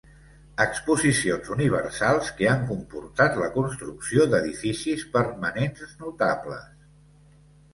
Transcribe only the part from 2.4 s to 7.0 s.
han comportat la construcció d'edificis permanents notables.